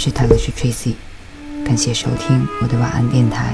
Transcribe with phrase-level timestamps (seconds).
[0.00, 0.94] 是泰勒是 Tracy，
[1.64, 3.52] 感谢收听我的晚安电台。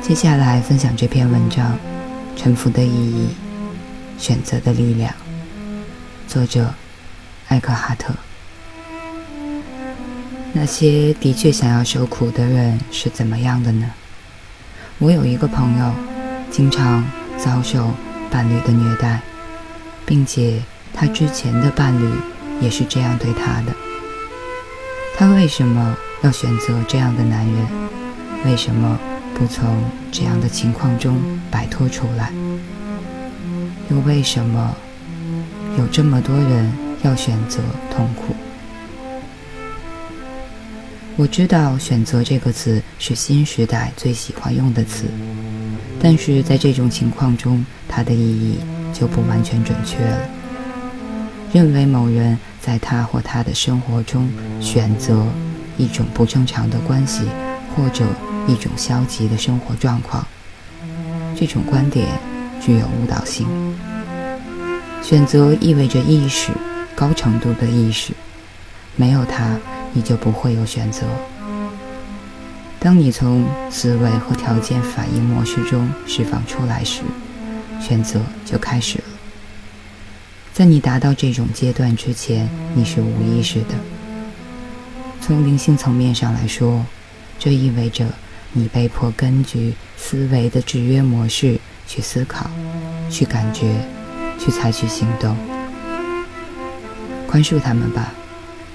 [0.00, 1.78] 接下来分享这篇文章：
[2.34, 3.28] 臣服的意义，
[4.16, 5.12] 选择的力量。
[6.26, 6.72] 作者
[7.48, 8.14] 艾克哈特。
[10.54, 13.90] 那些的确想要受苦的人是怎么样的呢？
[14.96, 15.92] 我有一个朋友，
[16.50, 17.04] 经常
[17.36, 17.92] 遭受
[18.30, 19.20] 伴侣的虐待，
[20.06, 20.62] 并且
[20.94, 22.10] 他之前的伴侣
[22.62, 23.76] 也是这样对他的。
[25.20, 27.66] 他为什么要选择这样的男人？
[28.46, 28.98] 为什么
[29.34, 31.20] 不从这样的情况中
[31.50, 32.32] 摆脱出来？
[33.90, 34.74] 又为什么
[35.76, 37.58] 有这么多人要选择
[37.94, 38.34] 痛苦？
[41.18, 45.04] 我知道“选择”这个词是新时代最喜欢用的词，
[46.00, 48.58] 但是在这种情况中，它的意义
[48.94, 50.39] 就不完全准确了。
[51.52, 52.38] 认为某人。
[52.62, 54.28] 在他或他的生活中
[54.60, 55.24] 选择
[55.78, 57.22] 一种不正常的关系，
[57.74, 58.04] 或者
[58.46, 60.26] 一种消极的生活状况，
[61.34, 62.06] 这种观点
[62.60, 63.46] 具有误导性。
[65.02, 66.52] 选择意味着意识，
[66.94, 68.12] 高程度的意识，
[68.94, 69.58] 没有它，
[69.94, 71.06] 你就不会有选择。
[72.78, 77.00] 当你从思维和条件反应模式中释放出来时，
[77.80, 79.04] 选择就开始了。
[80.52, 83.74] 在你达到这种阶段之前，你是无意识的。
[85.20, 86.84] 从灵性层面上来说，
[87.38, 88.04] 这意味着
[88.52, 92.50] 你被迫根据思维的制约模式去思考、
[93.08, 93.74] 去感觉、
[94.38, 95.36] 去采取行动。
[97.28, 98.12] 宽恕他们吧，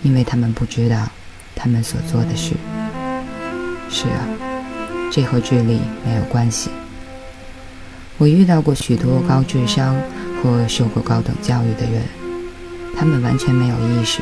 [0.01, 1.07] 因为他们不知道
[1.55, 2.53] 他们所做的事。
[3.89, 4.25] 是啊，
[5.11, 6.69] 这和智力没有关系。
[8.17, 9.95] 我遇到过许多高智商。
[10.41, 12.03] 或受过高等教育的人，
[12.97, 14.21] 他们完全没有意识，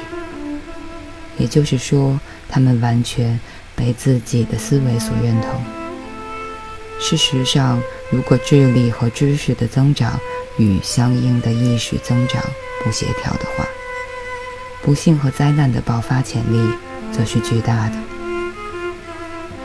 [1.38, 3.40] 也就是说，他们完全
[3.76, 5.62] 被自己的思维所认同。
[7.00, 10.20] 事实上，如果智力和知识的增长
[10.58, 12.42] 与相应的意识增长
[12.84, 13.66] 不协调的话，
[14.82, 16.74] 不幸和灾难的爆发潜力
[17.12, 17.96] 则是巨大的。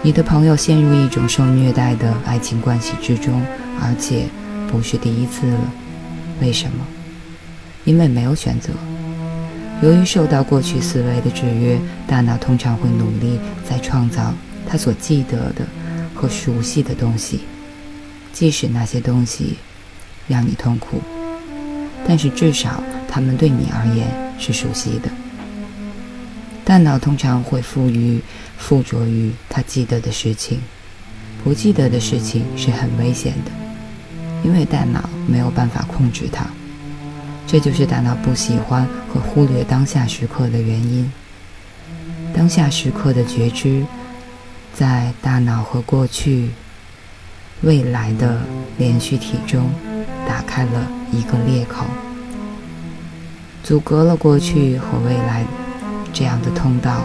[0.02, 3.44] 你的朋友陷入一种受虐待的爱情关系之中，
[3.80, 4.26] 而且
[4.70, 5.72] 不是第一次了。
[6.40, 6.86] 为什么？
[7.84, 8.70] 因为没有选择。
[9.82, 13.38] 由于受到过去思维的制约，大脑通常会努力
[13.68, 14.34] 在创造
[14.68, 15.64] 他所记得的
[16.14, 17.40] 和熟悉的东西，
[18.32, 19.56] 即使那些东西
[20.26, 21.00] 让你痛苦，
[22.06, 25.08] 但是至少他们对你而言是熟悉的。
[26.64, 28.20] 大脑通常会赋予
[28.58, 30.58] 附着于他记得的事情，
[31.42, 33.67] 不记得的事情是很危险的。
[34.48, 36.46] 因为大脑没有办法控制它，
[37.46, 41.12] 这就是大脑不喜欢和忽略当下时刻的原因。
[42.34, 43.84] 当下时刻的觉知，
[44.72, 46.48] 在大脑和过去、
[47.60, 48.40] 未来的
[48.78, 49.68] 连续体中
[50.26, 51.84] 打开了一个裂口，
[53.62, 55.44] 阻隔了过去和未来
[56.10, 57.04] 这样的通道。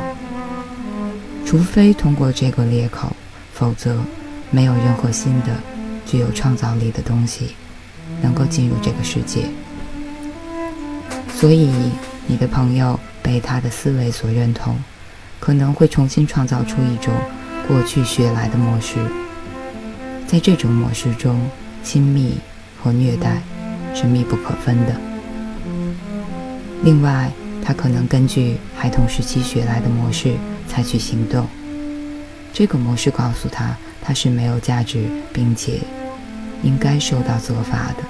[1.46, 3.14] 除非通过这个裂口，
[3.54, 4.02] 否则
[4.50, 5.73] 没有任何新的。
[6.14, 7.56] 具有创造力的东西
[8.22, 9.46] 能够进入这个世界，
[11.34, 11.72] 所以
[12.28, 14.78] 你的朋友被他的思维所认同，
[15.40, 17.12] 可能会重新创造出一种
[17.68, 19.00] 过去学来的模式。
[20.28, 21.50] 在这种模式中，
[21.84, 22.36] 亲密
[22.80, 23.42] 和虐待
[23.96, 24.96] 是密不可分的。
[26.84, 27.32] 另外，
[27.66, 30.36] 他可能根据孩童时期学来的模式
[30.68, 31.48] 采取行动。
[32.54, 35.80] 这个模式告诉他，他是没有价值，并且。
[36.64, 38.04] 应该受到责罚的，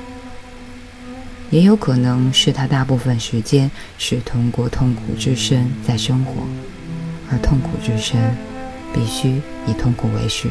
[1.49, 6.33] 也有可能是他大部分时间是通过痛苦之身在生活，
[7.31, 8.35] 而痛苦之身
[8.93, 10.49] 必须以痛苦为食。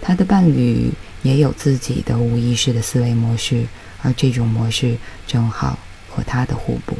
[0.00, 0.92] 他的伴侣
[1.22, 3.64] 也有自己的无意识的思维模式，
[4.02, 4.96] 而这种模式
[5.26, 5.78] 正好
[6.10, 6.98] 和他的互补。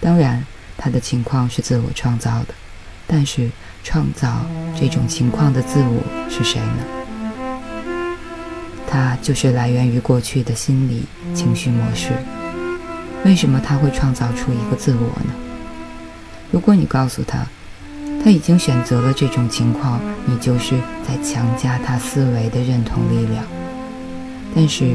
[0.00, 0.46] 当然，
[0.78, 2.54] 他的情况是自我创造的，
[3.06, 3.50] 但是
[3.82, 4.46] 创造
[4.78, 7.03] 这种情况的自我是谁呢？
[8.94, 11.02] 它就是来源于过去的心理
[11.34, 12.12] 情绪模式。
[13.24, 15.34] 为什么他会创造出一个自我呢？
[16.52, 17.44] 如果你告诉他，
[18.22, 23.44] 他已经选择了这种情况，你就是在强加他思维的认同力量。
[24.54, 24.94] 但是，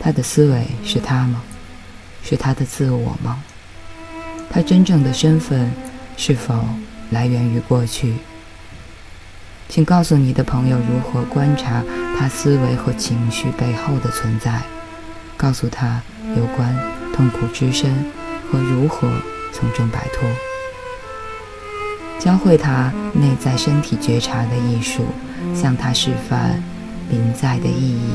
[0.00, 1.40] 他的思维是他吗？
[2.24, 3.40] 是他的自我吗？
[4.50, 5.70] 他真正的身份
[6.16, 6.58] 是否
[7.10, 8.14] 来源于过去？
[9.70, 11.80] 请告诉你的朋友如何观察
[12.18, 14.60] 他思维和情绪背后的存在，
[15.36, 16.02] 告诉他
[16.36, 16.76] 有关
[17.14, 17.88] 痛苦之身
[18.50, 19.08] 和如何
[19.52, 20.28] 从中摆脱。
[22.18, 25.04] 教会他内在身体觉察的艺术，
[25.54, 26.60] 向他示范
[27.08, 28.10] 临在的意义。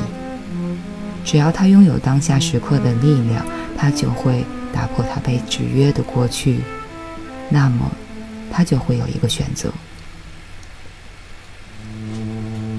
[1.23, 3.45] 只要他拥有当下时刻的力量，
[3.77, 4.43] 他就会
[4.73, 6.59] 打破他被制约的过去。
[7.49, 7.89] 那么，
[8.51, 9.71] 他就会有一个选择。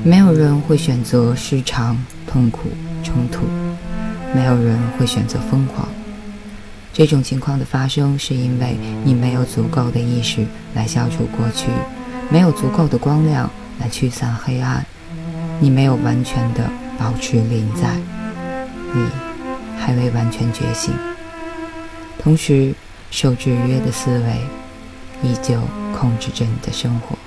[0.06, 1.98] 没有人会选择失常、
[2.28, 2.68] 痛苦、
[3.02, 3.40] 冲突，
[4.32, 5.88] 没有人会选择疯狂。
[6.92, 11.72] 这种情况的发生，是因为你没有足够的意识来消除过去，
[12.30, 13.50] 没有足够的光亮
[13.80, 14.86] 来驱散黑暗，
[15.58, 17.92] 你没有完全的保持临在，
[18.94, 19.04] 你
[19.76, 20.94] 还未完全觉醒。
[22.22, 22.72] 同时，
[23.10, 25.60] 受制约的思维依旧
[25.98, 27.18] 控制着你的生活。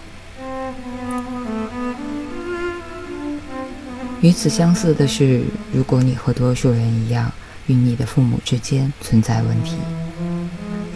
[4.22, 7.32] 与此相似的是，如果你和多数人一样。
[7.68, 9.76] 与你的父母之间存在问题。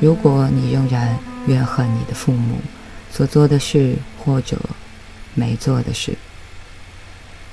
[0.02, 1.16] 如果你仍然
[1.46, 2.58] 怨恨你的父母
[3.12, 4.60] 所做的事或者
[5.36, 6.18] 没做的事，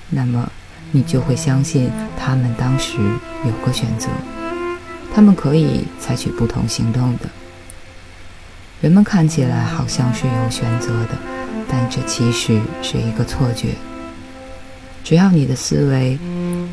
[0.08, 0.50] 那么
[0.90, 2.96] 你就会相信他们当时
[3.44, 4.08] 有个选择，
[5.14, 7.28] 他们可以采取不同行动的。
[8.80, 11.18] 人们看起来好像是有选择的，
[11.68, 13.74] 但这其实是一个错觉。
[15.10, 16.16] 只要你的思维。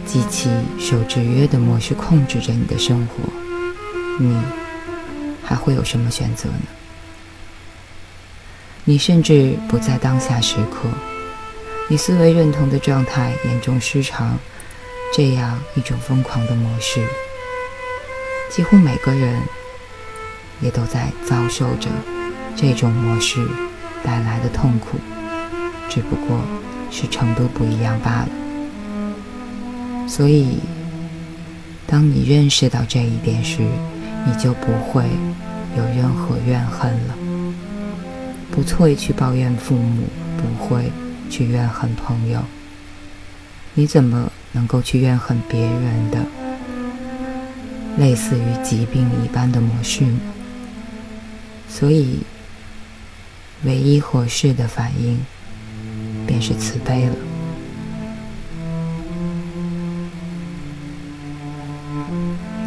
[0.05, 0.47] 及其
[0.79, 3.15] 受制约的模式控制着你的生活，
[4.19, 4.41] 你
[5.43, 6.61] 还会有什么选择呢？
[8.85, 10.87] 你甚至不在当下时刻，
[11.89, 14.39] 你思维认同的状态严重失常，
[15.13, 17.05] 这样一种疯狂的模式，
[18.49, 19.41] 几乎每个人
[20.61, 21.89] 也都在遭受着
[22.55, 23.45] 这种模式
[24.05, 24.97] 带来的痛苦，
[25.89, 26.39] 只不过
[26.89, 28.29] 是程度不一样罢了。
[30.07, 30.59] 所以，
[31.85, 33.61] 当你认识到这一点时，
[34.25, 35.03] 你就不会
[35.77, 37.15] 有任何怨恨了，
[38.51, 40.03] 不会去抱怨父母，
[40.37, 40.91] 不会
[41.29, 42.41] 去怨恨朋友。
[43.73, 46.25] 你怎么能够去怨恨别人的
[47.97, 50.19] 类似于疾病一般的模式呢？
[51.69, 52.19] 所以，
[53.63, 55.19] 唯一合适的反应
[56.27, 57.15] 便是慈悲了。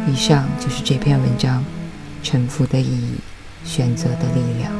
[0.07, 1.63] 以上就是这篇文章，
[2.21, 3.15] 臣服的意义，
[3.63, 4.73] 选择的力量。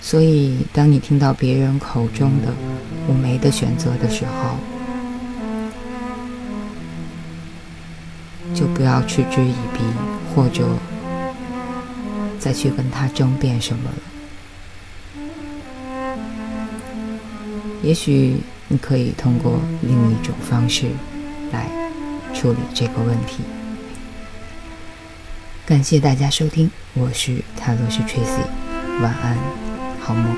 [0.00, 2.52] 所以，当你听到别人口中的
[3.06, 4.56] “我没得选择”的时候，
[8.52, 9.80] 就不要嗤之以鼻，
[10.34, 10.66] 或者
[12.40, 14.09] 再去跟他争辩什么了。
[17.82, 18.36] 也许
[18.68, 20.86] 你可以通过另一种方式
[21.52, 21.68] 来。
[22.32, 23.42] 处理这个问题。
[25.66, 28.44] 感谢大家收听，我是泰罗斯 Tracy，
[29.02, 29.36] 晚安，
[29.98, 30.36] 好梦。